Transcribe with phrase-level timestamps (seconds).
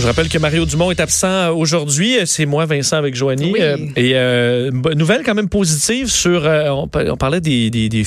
[0.00, 2.18] Je rappelle que Mario Dumont est absent aujourd'hui.
[2.24, 3.50] C'est moi, Vincent, avec Joanie.
[3.52, 3.58] Oui.
[3.60, 6.46] Euh, et euh, nouvelle quand même positive sur...
[6.46, 8.04] euh, on, pa- on parlait des, des- des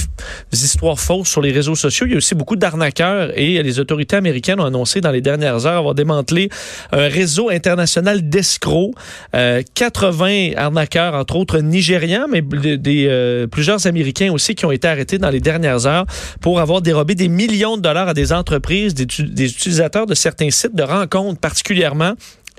[0.54, 2.06] histoires fausses sur les réseaux sociaux.
[2.08, 5.66] Il y a aussi beaucoup d'arnaqueurs et les autorités américaines ont annoncé dans les dernières
[5.66, 6.50] heures avoir démantelé
[6.94, 8.94] un réseau international d'escrocs.
[9.36, 14.88] Euh, 80 arnaqueurs, entre autres nigérians, mais des, euh, plusieurs Américains aussi qui ont été
[14.88, 16.06] arrêtés dans les dernières heures
[16.40, 20.52] pour avoir dérobé des millions de dollars à des entreprises, des, des utilisateurs de certains
[20.52, 21.81] sites de rencontres particulièrement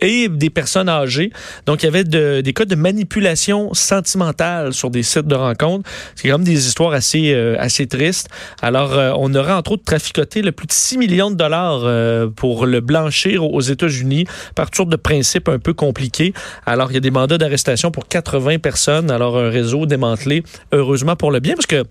[0.04, 1.30] et des personnes âgées.
[1.66, 5.88] Donc, il y avait de- des cas de manipulation sentimentale sur des sites de rencontres.
[6.16, 8.28] C'est quand même des histoires assez, euh, assez tristes.
[8.62, 12.26] Alors, euh, on aurait entre autres traficoté le plus de 6 millions de dollars euh,
[12.28, 14.24] pour le blanchir aux États-Unis
[14.56, 16.32] par sortes de principes un peu compliqués.
[16.66, 19.08] Alors, il y a des mandats d'arrestation pour 80 personnes.
[19.08, 21.84] Alors, un réseau démantelé, heureusement pour le bien, parce que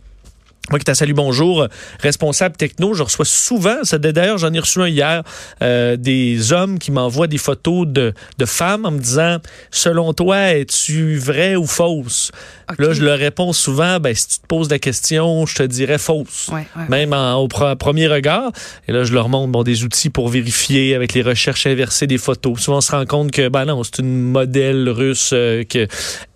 [0.69, 1.67] moi qui à Salut Bonjour,
[2.01, 5.23] responsable techno, je reçois souvent, ça, d'ailleurs j'en ai reçu un hier,
[5.63, 9.37] euh, des hommes qui m'envoient des photos de, de femmes en me disant,
[9.71, 12.31] selon toi, es-tu vraie ou fausse?
[12.77, 15.97] Là, je leur réponds souvent, ben, si tu te poses la question, je te dirais
[15.97, 16.49] fausse.
[16.53, 16.87] Ouais, ouais.
[16.87, 18.51] Même en- au pre- premier regard.
[18.87, 22.17] Et là, je leur montre bon, des outils pour vérifier avec les recherches inversées des
[22.19, 22.61] photos.
[22.61, 25.85] Souvent, on se rend compte que, ben non, c'est une modèle russe euh, que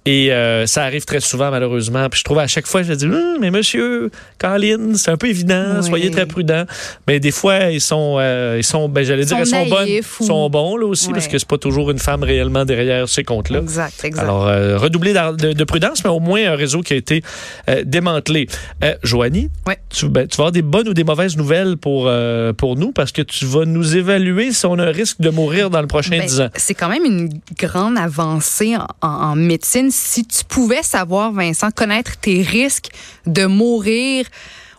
[0.05, 2.07] et euh, ça arrive très souvent, malheureusement.
[2.09, 5.27] Puis je trouve à chaque fois, je dis, Hum, mais monsieur, Colin, c'est un peu
[5.27, 5.87] évident, Oui.
[5.87, 6.65] soyez très prudent.
[7.07, 9.89] Mais des fois, ils sont, euh, ils sont ben, j'allais dire, Ils ils sont bonnes,
[10.19, 13.23] ou- sont bons là aussi, parce que c'est pas toujours une femme réellement derrière ces
[13.23, 13.59] comptes-là.
[13.59, 14.21] Exact, exact.
[14.23, 17.23] Alors, euh, redoubler de, de prudence, mais au moins un réseau qui a été
[17.69, 18.47] euh, démantelé.
[18.83, 19.49] Euh, Joanie,
[19.89, 22.91] tu, ben, tu vas avoir des bonnes ou des mauvaises nouvelles pour, euh, pour nous
[22.91, 25.87] parce que tu vas nous évaluer si on a un risque de mourir dans le
[25.87, 26.49] prochain Ben, 10 ans.
[26.55, 29.89] C'est quand même une grande avancée en médecine.
[29.95, 32.89] Si tu pouvais savoir, Vincent, connaître tes risques
[33.25, 34.25] de mourir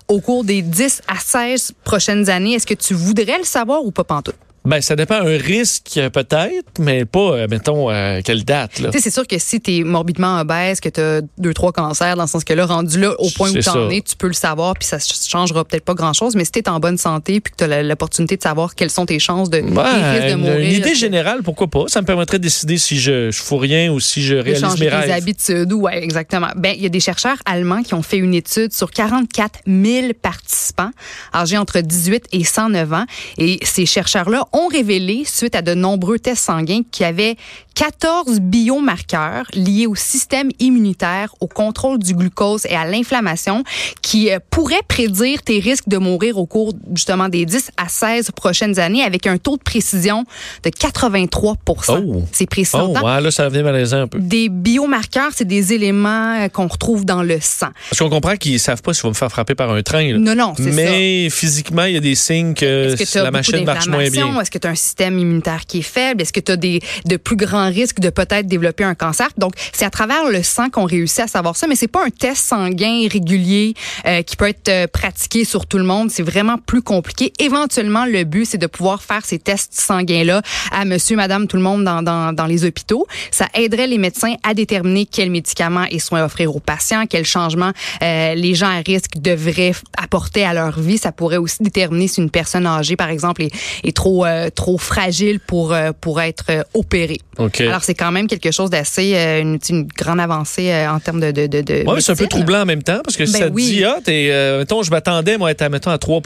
[0.09, 3.91] au cours des 10 à 16 prochaines années, est-ce que tu voudrais le savoir ou
[3.91, 4.37] pas pantoute?
[4.67, 5.15] Ben, ça dépend.
[5.17, 8.79] Un risque, euh, peut-être, mais pas, euh, mettons, euh, quelle date.
[8.81, 8.91] Là.
[8.91, 11.73] Tu sais, c'est sûr que si tu es morbidement obèse, que tu as deux, trois
[11.73, 14.17] cancers, dans le sens que là, rendu là, au point où tu en es, tu
[14.17, 16.35] peux le savoir, puis ça ch- changera peut-être pas grand-chose.
[16.37, 18.91] Mais si tu es en bonne santé, puis que tu as l'opportunité de savoir quelles
[18.91, 20.59] sont tes chances de, tes risques Ouais, de mourir.
[20.59, 21.85] une idée que- générale, pourquoi pas?
[21.87, 24.85] Ça me permettrait de décider si je, fous rien ou si je de réalise changer
[24.85, 25.11] mes rêves.
[25.11, 25.73] habitudes.
[25.73, 26.49] Ouais, exactement.
[26.57, 30.09] Ben, il y a des chercheurs allemands qui ont fait une étude sur 44 000
[30.21, 30.91] participants
[31.35, 33.05] âgés entre 18 et 109 ans.
[33.39, 37.37] Et ces chercheurs-là ont révélé, suite à de nombreux tests sanguins, qu'il y avait
[37.75, 43.65] 14 biomarqueurs liés au système immunitaire, au contrôle du glucose et à l'inflammation
[44.01, 48.31] qui euh, pourraient prédire tes risques de mourir au cours justement des 10 à 16
[48.31, 50.25] prochaines années avec un taux de précision
[50.65, 51.57] de 83
[51.89, 52.23] Oh.
[52.33, 52.77] C'est précis.
[52.77, 54.19] Oh, ouais, là, ça devient malaisant un peu.
[54.19, 57.69] des biomarqueurs, c'est des éléments euh, qu'on retrouve dans le sang.
[57.91, 60.13] Parce qu'on comprend qu'ils savent pas si vont me faire frapper par un train.
[60.13, 60.19] là.
[60.19, 60.71] Non, non, c'est ça.
[60.71, 64.27] Mais physiquement, il y a des signes que, la machine marche moins bien.
[64.47, 66.23] Est-ce que tu as un système immunitaire qui est faible?
[66.23, 69.29] Est-ce que tu as des, de plus grands risques de peut-être développer un cancer?
[69.37, 72.11] Donc, c'est à travers le sang qu'on réussit à savoir ça, mais c'est pas un
[72.11, 73.75] test sanguin régulier
[74.07, 76.13] euh, qui peut être euh, pratiqué sur tout le monde.
[76.13, 77.33] C'est vraiment plus compliqué.
[77.41, 81.65] Éventuellement, le but, c'est de pouvoir faire ces tests sanguins-là à monsieur, madame, tout le
[81.65, 83.09] monde dans, dans, dans les hôpitaux.
[83.33, 87.73] Ça aiderait les médecins à déterminer quels médicaments et soins offrir aux patients, quels changements
[88.01, 90.99] euh, les gens à risque devraient apporter à leur vie.
[90.99, 93.51] Ça pourrait aussi déterminer si une personne âgée, par exemple, est,
[93.83, 97.21] est trop euh, trop fragile pour euh, pour être euh, opérée.
[97.39, 97.61] OK.
[97.61, 101.21] Alors c'est quand même quelque chose d'assez euh, une, une grande avancée euh, en termes
[101.21, 101.61] de de de.
[101.61, 103.57] de Ouais, c'est un peu troublant en même temps parce que si Ben ça te
[103.57, 106.21] dit, ah, t'es, euh, mettons, je m'attendais, moi, à être à, mettons, à 3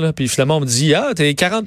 [0.00, 1.64] là, puis finalement, on me dit, ah, t'es 40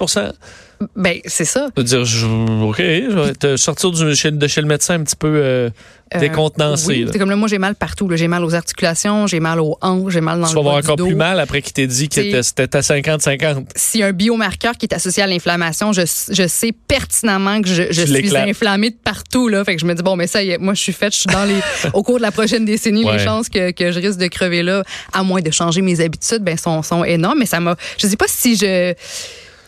[0.95, 1.67] Ben c'est ça.
[1.75, 5.15] Veux dire, je- OK, je vais te sortir du, de chez le médecin un petit
[5.17, 5.69] peu euh,
[6.15, 6.87] Euh, décontenancé.
[6.87, 7.09] oui, là.
[7.11, 8.09] c'est comme là, moi j'ai mal partout.
[8.15, 10.77] J'ai mal aux articulations, j'ai mal aux hanches, j'ai mal dans Tu le vas avoir
[10.77, 13.65] encore plus mal après qu'il t'ait dit que c'était à 50-50.
[13.75, 16.01] s'il y a un biomarqueur qui est associé à l'inflammation, je,
[16.31, 19.49] je sais pertinemment que je, je Tu suis inflammée de partout.
[19.49, 19.63] Là.
[19.65, 21.13] Fait que je me dis, bon, mais ça y est, moi, je suis faite.
[21.13, 21.59] Je suis dans les.
[21.93, 23.17] au cours de la prochaine décennie, Ouais.
[23.17, 24.83] les chances que, que je risque de crever là,
[25.13, 27.37] à moins de changer mes habitudes, ben, sont, sont énormes.
[27.39, 27.75] Mais ça m'a.
[27.97, 28.93] Je sais pas si je.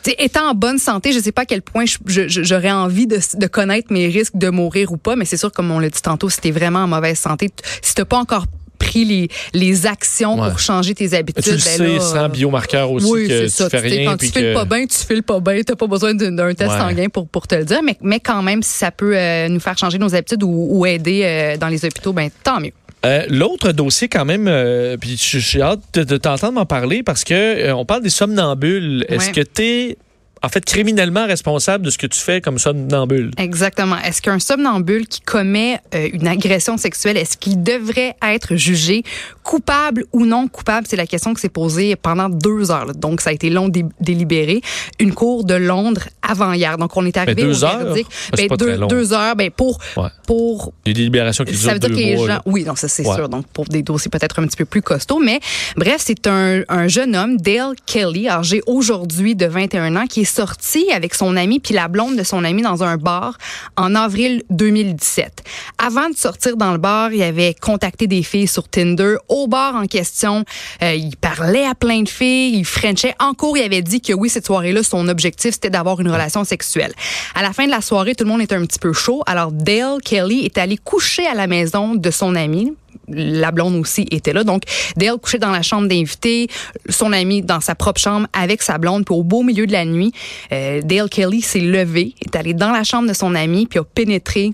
[0.04, 3.48] T'sais, étant en bonne santé, je sais pas à quel point j'aurais envie de, de
[3.48, 6.30] connaître mes risques de mourir ou pas, mais c'est sûr, comme on l'a dit tantôt,
[6.30, 7.50] si t'es vraiment en mauvaise santé,
[7.82, 8.46] si t'as pas encore
[8.80, 10.50] pris les, les actions Ouais.
[10.50, 13.46] pour changer tes habitudes, Tu le ben sais, là, sans biomarqueur aussi, oui, que c'est
[13.46, 13.70] tu ça.
[13.70, 14.10] fais rien.
[14.12, 15.62] quand puis tu files que- pas bien, tu files pas bien.
[15.62, 16.80] T'as pas besoin d'un d'un test Ouais.
[16.80, 17.82] sanguin pour, pour te le dire.
[17.84, 20.86] Mais, mais quand même, si ça peut euh, nous faire changer nos habitudes ou, ou
[20.88, 22.72] aider euh, dans les hôpitaux, ben tant mieux.
[23.06, 27.02] Euh, L'autre dossier quand même, euh, puis je- j'ai hâte de, de t'entendre m'en parler
[27.02, 29.06] parce que euh, on parle des somnambules.
[29.10, 29.32] Est-ce Ouais.
[29.32, 29.98] que tu es
[30.44, 33.32] en fait, criminellement responsable de ce que tu fais comme somnambule.
[33.38, 33.98] Exactement.
[33.98, 39.04] Est-ce qu'un somnambule qui commet euh, une agression sexuelle, est-ce qu'il devrait être jugé
[39.44, 40.88] coupable ou non coupable?
[40.90, 42.86] C'est la question qui s'est posée pendant deux heures.
[42.86, 42.94] là.
[42.94, 44.62] Donc, ça a été long dé- délibéré.
[45.00, 46.78] Une cour de Londres avant hier.
[46.78, 47.84] Donc, on est arrivé deux au heures?
[47.86, 48.10] verdict.
[48.10, 48.88] Ben, c'est Ben, pas très deux, long.
[48.88, 50.10] deux heures, ben, pour, Ouais.
[50.26, 52.28] pour Des délibérations qui ça durent veut dire deux que les mois.
[52.28, 52.42] gens, là.
[52.46, 53.16] oui, donc ça c'est Ouais.
[53.16, 53.30] sûr.
[53.30, 55.40] Donc pour des dossiers peut-être un petit peu plus costauds, mais
[55.76, 60.31] bref, c'est un, un jeune homme, Dale Kelly, âgé aujourd'hui de 21 ans, qui est
[60.32, 63.38] sorti avec son ami puis la blonde de son ami dans un bar
[63.78, 65.44] en avril 2017.
[65.78, 69.16] Avant de sortir dans le bar, il avait contacté des filles sur Tinder.
[69.28, 70.46] Au bar en question,
[70.82, 73.16] euh, il parlait à plein de filles, il frenchait.
[73.20, 76.44] En cours, il avait dit que oui, cette soirée-là, son objectif, c'était d'avoir une relation
[76.44, 76.94] sexuelle.
[77.36, 79.22] À la fin de la soirée, tout le monde était un petit peu chaud.
[79.26, 82.74] Alors Dale Kelly est allé coucher à la maison de son ami.
[83.08, 84.44] La blonde aussi était là.
[84.44, 84.64] Donc,
[84.96, 86.48] Dale couchait dans la chambre d'invité,
[86.90, 89.06] son ami dans sa propre chambre avec sa blonde.
[89.06, 90.12] Puis au beau milieu de la nuit,
[90.52, 93.84] euh, Dale Kelly s'est levé, est allé dans la chambre de son ami, puis a
[93.84, 94.52] pénétré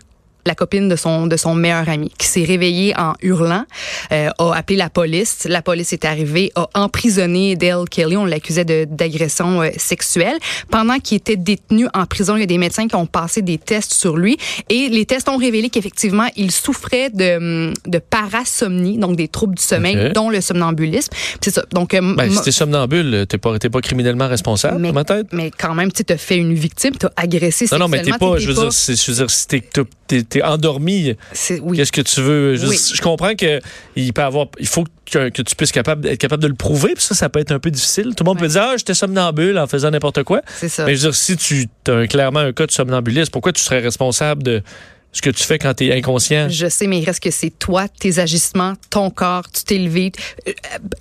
[0.48, 3.66] la copine de son de son meilleur ami qui s'est réveillée en hurlant
[4.12, 5.46] euh, a appelé la police.
[5.50, 8.18] La police est arrivée a emprisonné Dale Kelly.
[8.18, 10.38] On l'accusait de d'agression euh, sexuelle.
[10.72, 13.58] Pendant qu'il était détenu en prison il y a des médecins qui ont passé des
[13.58, 14.38] tests sur lui.
[14.70, 19.56] Et les tests ont révélé qu'effectivement il souffrait de hum, de parasomnie donc des troubles
[19.56, 21.12] du sommeil dont le somnambulisme.
[21.42, 21.64] C'est ça.
[21.74, 25.28] Donc euh, Ben, si t'es somnambule, t'es pas, t'es pas criminellement responsable, mais, ma tête.
[25.34, 28.12] mais quand même, tu as fait une victime, tu as agressé Non, non, mais t'es
[28.12, 29.62] pas, je veux dire, c'est- je veux dire, si t'es,
[30.08, 31.16] t'es, t'es endormi,
[31.62, 31.78] oui.
[31.78, 32.56] qu'est-ce que tu veux?
[32.56, 32.78] Je, Oui.
[32.94, 33.60] je comprends que
[33.96, 36.94] il peut avoir, il faut que, que tu puisses capable, être capable de le prouver,
[36.96, 38.14] puis ça, ça peut être un peu difficile.
[38.16, 38.48] Tout le monde Ouais.
[38.48, 40.42] peut dire, ah, j'étais somnambule en faisant n'importe quoi.
[40.56, 40.86] C'est ça.
[40.86, 43.80] Mais je veux dire, si tu as clairement un cas de somnambulisme, pourquoi tu serais
[43.80, 44.62] responsable de
[45.14, 46.48] ce que tu fais quand t'es inconscient?
[46.50, 50.12] Je sais, mais il reste que c'est toi, tes agissements, ton corps, tu t'es levé.
[50.48, 50.52] Euh,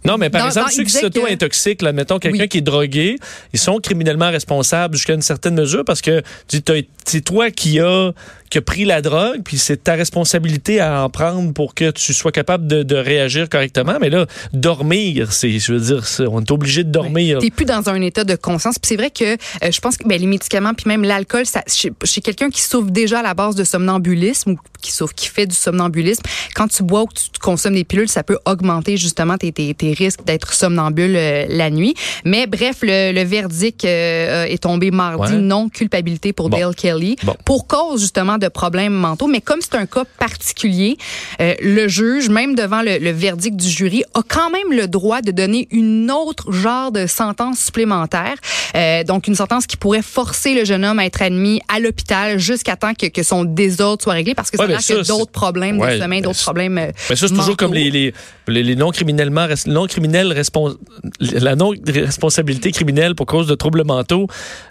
[0.04, 2.48] Non, mais par exemple, dans- ceux qui que- s'auto-intoxiquent, là, mettons quelqu'un Oui.
[2.48, 3.16] qui est drogué,
[3.52, 6.62] ils sont criminellement responsables jusqu'à une certaine mesure parce que tu-
[7.04, 8.12] c'est toi qui as,
[8.50, 12.14] qui a pris la drogue, puis c'est ta responsabilité à en prendre pour que tu
[12.14, 13.96] sois capable de, de réagir correctement.
[14.00, 17.38] Mais là, dormir, c'est, je veux dire, on est obligé de dormir.
[17.38, 18.78] T'es plus dans un état de conscience.
[18.78, 21.62] Puis c'est vrai que euh, je pense que ben, les médicaments puis même l'alcool, ça,
[21.66, 25.28] chez, chez quelqu'un qui souffre déjà à la base de somnambulisme ou qui souffre, qui
[25.28, 26.22] fait du somnambulisme,
[26.54, 29.74] quand tu bois ou que tu consommes des pilules, ça peut augmenter justement tes, tes,
[29.74, 31.94] tes risques d'être somnambule euh, la nuit.
[32.24, 35.38] Mais bref, le, le verdict euh, est tombé mardi, Ouais.
[35.38, 36.58] non culpabilité pour Bon.
[36.58, 37.34] Dale Kelly, Bon.
[37.44, 39.26] pour cause justement de problèmes mentaux.
[39.26, 40.96] Mais comme c'est un cas particulier,
[41.40, 45.22] euh, le juge, même devant le, le verdict du jury, a quand même le droit
[45.22, 48.34] de donner une autre genre de sentence supplémentaire.
[48.74, 52.38] Euh, donc, une sentence qui pourrait forcer le jeune homme à être admis à l'hôpital
[52.38, 55.78] jusqu'à temps que, que son désordre soit réglé parce que Ouais, ça que d'autres problèmes
[55.78, 58.14] Ouais, de sommeil, d'autres problèmes euh, Mais ça, c'est toujours comme les, les,
[58.48, 60.76] les, les non criminellement res- non criminels respons-
[61.20, 64.26] la non responsabilité criminelle pour cause de troubles mentaux.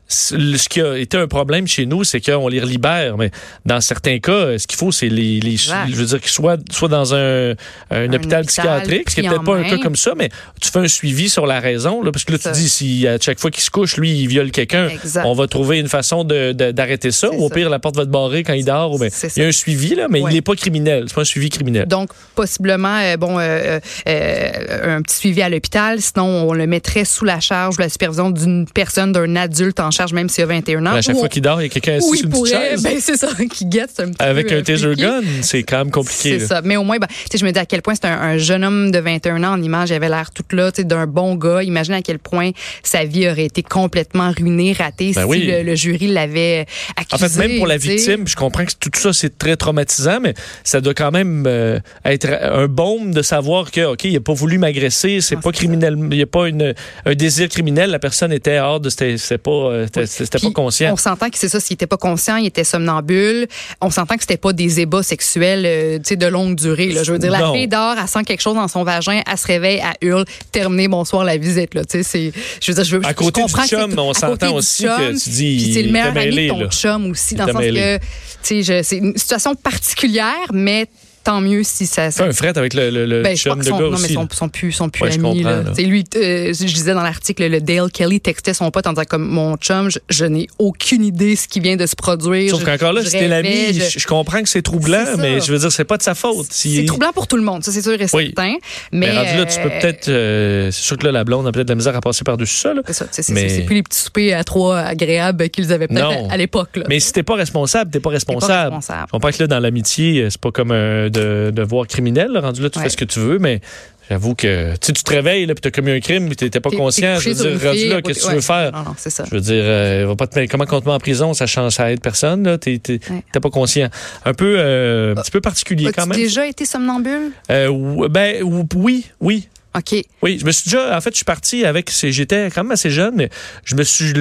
[0.07, 3.17] Ce qui a été un problème chez nous, c'est qu'on les libère.
[3.17, 3.31] Mais
[3.65, 7.15] dans certains cas, ce qu'il faut, c'est les, je veux dire qu'ils soient soit dans
[7.15, 7.51] un,
[7.91, 10.29] un, hôpital hôpital psychiatrique, ce qui n'est peut-être pas un cas comme ça, mais
[10.61, 13.17] tu fais un suivi sur la raison, là, parce que là, tu dis si à
[13.19, 14.89] chaque fois qu'il se couche, lui, il viole quelqu'un,
[15.23, 17.31] on va trouver une façon de- de- d'arrêter ça.
[17.31, 17.55] Ou au ça.
[17.55, 18.97] pire, la porte va te barrer quand il dort.
[19.01, 20.31] Il y a un suivi, là, mais Ouais.
[20.31, 21.05] il n'est pas criminel.
[21.07, 21.87] C'est pas un suivi criminel.
[21.87, 26.01] Donc, possiblement, euh, bon, euh, euh, un petit suivi à l'hôpital.
[26.01, 29.91] Sinon, on le mettrait sous la charge ou la supervision d'une personne, d'un adulte en
[29.95, 30.91] charge, même s'il a 21 ans.
[30.91, 32.69] À chaque Ou fois qu'il dort, il y a quelqu'un assis sur une petite pourrait,
[32.69, 32.83] chaise.
[32.83, 35.91] ben c'est ça, qui guette, un petit Avec peu, un taser gun, c'est quand même
[35.91, 36.39] compliqué.
[36.39, 36.61] C'est ça.
[36.63, 38.91] Mais au moins, ben, je me dis à quel point c'est un, un jeune homme
[38.91, 39.89] de 21 ans en image.
[39.89, 41.63] Il avait l'air tout là, tu sais, d'un bon gars.
[41.63, 42.51] Imagine à quel point
[42.83, 45.45] sa vie aurait été complètement ruinée, ratée Ben si oui.
[45.45, 46.65] le, le jury l'avait
[46.97, 47.29] En accusé.
[47.41, 50.33] fait, même pour la victime, je comprends que tout ça, c'est très traumatisant, mais
[50.63, 54.33] ça doit quand même euh, être un baume de savoir que, OK, il n'a pas
[54.33, 56.73] voulu m'agresser, c'est Non, pas criminel, il n'y a pas une,
[57.05, 60.91] un désir criminel, la personne était hors de, c'était c'était pas, euh, c'était pas conscient.
[60.93, 63.47] On s'entend que c'est ça, s'il était pas conscient, il était somnambule.
[63.81, 66.91] On s'entend que c'était pas des ébats sexuels, euh, tu sais, de longue durée.
[66.91, 67.03] Là.
[67.03, 69.47] Je veux dire, la fille dort, elle sent quelque chose dans son vagin, elle se
[69.47, 71.73] réveille, elle hurle, terminé, bonsoir la visite.
[71.73, 74.13] Là, tu sais, c'est, je veux dire, je, À je côté du chum, on à
[74.13, 76.69] s'entend aussi chum, que tu dis, c'est le meilleur était ami mêlé, de ton là.
[76.69, 77.79] chum aussi, Il dans le sens mêlé.
[77.79, 78.03] que, tu
[78.43, 80.87] sais, je- c'est une situation particulière, mais
[81.25, 82.11] tant mieux si ça.
[82.11, 84.07] C'est un fret avec le, le, le Ben, chum de que son, gars non, mais
[84.07, 85.43] sont, sont plus, sont plus Ouais, amis.
[85.43, 85.63] là.
[85.77, 89.27] lui, euh, je disais dans l'article, le Dale Kelly textait son pote en disant comme
[89.27, 92.51] mon chum, je, je n'ai aucune idée ce qui vient de se produire.
[92.51, 95.17] Sauf qu'encore là, t'es l'ami, je- comprends que c'est troublant, ça.
[95.17, 96.47] mais je veux dire, c'est pas de sa faute.
[96.51, 98.27] Si- C'est troublant pour tout le monde, ça c'est sûr et Oui.
[98.35, 98.53] certain.
[98.91, 100.07] Mais, Mais rendu là, tu peux euh, peut-être.
[100.09, 102.55] euh, c'est sûr que là, la blonde a peut-être de la misère à passer par-dessus
[102.57, 102.73] ça.
[102.73, 102.81] là.
[102.85, 106.33] C'est ça, Mais- c'est plus les petits soupers à trois agréables qu'ils avaient peut-être à,
[106.33, 106.69] à l'époque.
[106.87, 108.75] Mais si t'es pas responsable, t'es pas responsable.
[108.81, 112.37] Je comprends que là, dans l'amitié, euh, c'est pas comme un de, devoir criminel.
[112.37, 112.85] Rendu là, tu Ouais.
[112.85, 113.61] fais ce que tu veux, mais
[114.07, 116.75] J'avoue que tu tu te réveilles, puis t'as commis un crime, puis t'étais pas T'es-
[116.77, 117.19] conscient.
[117.19, 118.71] Je veux dire, rendu là, qu'est-ce que tu veux faire?
[118.71, 119.25] Non, non, c'est ça.
[119.27, 121.71] Je veux dire, euh, va pas te comment qu'on te met en prison, ça change,
[121.73, 122.59] ça aide personne, là.
[122.59, 123.23] T'es, t'es- Ouais.
[123.41, 123.89] pas conscient.
[124.23, 126.15] Un peu, euh, un petit peu particulier quand même.
[126.19, 127.31] déjà été somnambule?
[127.49, 129.47] Euh, ben, ou- oui, oui.
[129.75, 129.95] OK.
[130.21, 132.91] Oui, je me suis déjà, en fait, je suis parti avec, j'étais quand même assez
[132.91, 133.29] jeune, mais
[133.63, 134.13] je me suis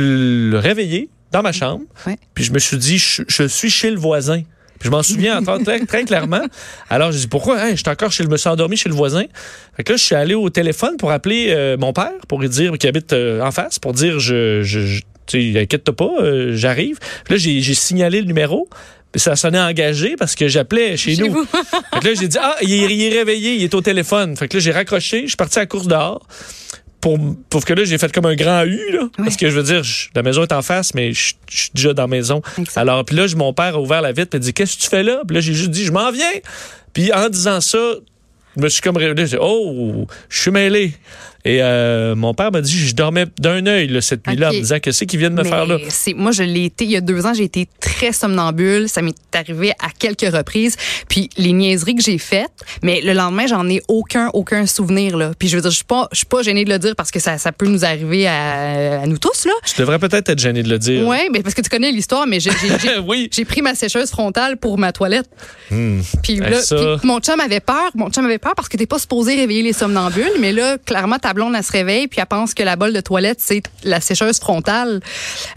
[0.57, 2.17] réveillé dans ma chambre, Ouais.
[2.33, 4.41] puis je me suis dit, je, je suis chez le voisin.
[4.79, 6.43] Puis je m'en souviens très, très clairement.
[6.91, 7.59] Alors, je dis, pourquoi?
[7.61, 9.25] Hein, je suis encore chez le, me suis endormi chez le voisin.
[9.77, 12.49] Fait que là, je suis allé au téléphone pour appeler euh, mon père, pour lui
[12.49, 16.11] dire, qui habite euh, en face, pour dire, je, je, je- tu sais, inquiète-toi pas,
[16.21, 16.99] euh, j'arrive.
[17.31, 18.69] Là, j'ai signalé le numéro.
[19.17, 21.33] Ça sonnait engagé parce que j'appelais chez, Chez nous.
[21.33, 21.45] vous.
[21.47, 24.37] Fait que là, j'ai dit, ah, il est, il est réveillé, il est au téléphone.
[24.37, 26.27] Fait que là, j'ai raccroché, je suis parti à la course dehors.
[27.05, 27.19] Pour,
[27.51, 29.09] pour que là, j'ai fait comme un grand U, là.
[29.19, 31.71] Parce que je veux dire, je- la maison est en face, mais je, je suis
[31.75, 32.41] déjà dans la maison.
[32.77, 35.03] Alors, puis là, mon père a ouvert la vitre, puis dit, qu'est-ce que tu fais
[35.03, 35.21] là?
[35.27, 36.33] Puis là, j'ai juste dit, je m'en viens.
[36.95, 37.79] Puis en disant ça,
[38.57, 39.37] je me suis comme réveillé.
[39.39, 40.95] Oh, je suis mêlé.
[41.47, 44.57] Et euh, mon père m'a dit, je dormais d'un œil là, cette nuit-là, en Ok.
[44.57, 45.77] me disant, qu'est-ce qu'ils viennent de me Mais faire là?
[46.17, 49.15] moi je l'ai été il y a deux ans j'ai été très somnambule ça m'est
[49.35, 50.77] arrivé à quelques reprises
[51.09, 52.51] puis les niaiseries que j'ai faites
[52.83, 55.85] mais le lendemain j'en ai aucun aucun souvenir là puis je veux dire je suis
[55.85, 58.27] pas je suis pas gênée de le dire parce que ça, ça peut nous arriver
[58.27, 61.07] à, à nous tous là Je devrais peut-être être gêné de le dire.
[61.07, 62.51] ouais mais parce que tu connais l'histoire mais j'ai
[63.07, 63.29] oui.
[63.47, 65.29] pris ma sécheuse frontale pour ma toilette.
[65.69, 66.77] Puis Eh, là, ça.
[66.99, 67.91] puis mon chum avait peur.
[67.95, 70.33] Mon chum avait peur parce que t'es pas supposé réveiller les somnambules.
[70.41, 73.01] Mais là, clairement, ta blonde, elle se réveille puis elle pense que la bolle de
[73.01, 75.01] toilette, c'est la sécheuse frontale.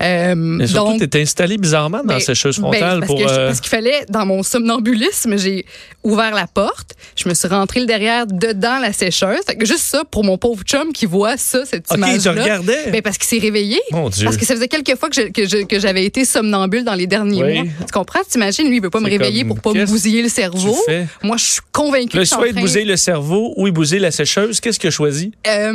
[0.01, 3.21] Euh, Mais surtout, donc, t'es installé bizarrement dans ben, la sécheuse ben, frontale parce pour.
[3.21, 5.65] que je- euh, parce qu'il fallait, dans mon somnambulisme, j'ai
[6.03, 9.39] ouvert la porte, je me suis rentrée le derrière dedans la sécheuse.
[9.45, 12.29] Fait que juste ça, pour mon pauvre chum qui voit ça, cette Ok, image tu
[12.29, 12.91] regardais?
[12.91, 13.79] Ben, parce qu'il s'est réveillé.
[13.91, 14.25] Mon Dieu.
[14.25, 16.93] Parce que ça faisait quelques fois que je- que je- que j'avais été somnambule dans
[16.95, 17.53] les derniers Oui.
[17.55, 17.63] mois.
[17.85, 18.19] Tu comprends?
[18.29, 20.77] T'imagines, lui, il veut pas me C'est réveiller comme, pour pas me bousiller le cerveau.
[21.23, 23.73] Moi, je suis convaincue Là, que je suis en de bouser le cerveau ou il
[23.73, 25.31] bouser la sécheuse, qu'est-ce qu'il a choisi?
[25.47, 25.66] Euh,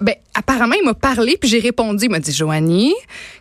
[0.00, 2.06] ben, apparemment, il m'a parlé, puis j'ai répondu.
[2.06, 2.94] Il m'a dit, Joanie,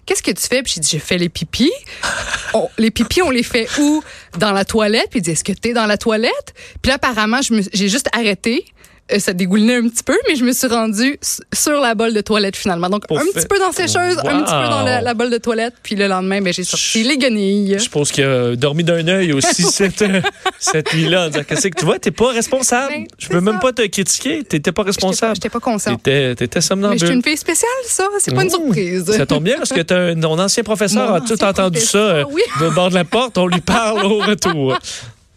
[0.05, 0.61] qu'est-ce que tu fais?
[0.61, 1.71] Puis j'ai dit, j'ai fait les pipis.
[2.53, 4.03] On- les pipis, on les fait où?
[4.37, 5.07] Dans la toilette.
[5.09, 6.53] Puis il dit, est-ce que t'es dans la toilette?
[6.83, 8.65] Puis là, apparemment, j'ai juste arrêté.
[9.11, 11.19] Euh, ça dégoulinait un petit peu, mais je me suis rendue
[11.53, 12.89] sur la bolle de toilette finalement.
[12.89, 14.43] Donc, Pour un fait- petit peu dans sécheuse, un Wow.
[14.45, 15.73] petit peu dans la, la bolle de toilette.
[15.83, 17.73] Puis le lendemain, ben, j'ai sorti les guenilles.
[17.77, 20.21] Je suppose qu'il a dormi d'un œil aussi cette, euh,
[20.57, 21.25] cette nuit-là.
[21.25, 21.99] en disant, que tu vois?
[21.99, 22.93] T'es pas responsable.
[22.93, 23.59] Ben, Je peux même ça.
[23.59, 24.41] pas te critiquer.
[24.45, 25.35] T'étais pas pas, responsable.
[25.35, 26.01] j'étais pas consciente.
[26.01, 27.11] T'étais, t'étais Mais je suis somnambule.
[27.11, 28.07] une fille spéciale, ça.
[28.19, 29.11] C'est pas une surprise.
[29.11, 32.15] Ça tombe bien parce que un- ton ancien professeur Mon a tout entendu ça professeur,
[32.29, 32.41] euh, oui.
[32.61, 33.37] de bord de la porte.
[33.37, 34.77] On lui parle au retour.